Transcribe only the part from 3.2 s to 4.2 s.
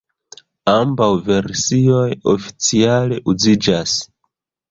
uziĝas.